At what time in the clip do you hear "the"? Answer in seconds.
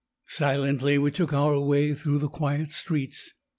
2.17-2.27